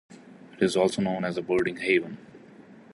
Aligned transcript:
It 0.53 0.63
is 0.63 0.75
also 0.75 0.99
known 1.03 1.23
as 1.23 1.37
a 1.37 1.43
birding 1.43 1.75
haven. 1.77 2.17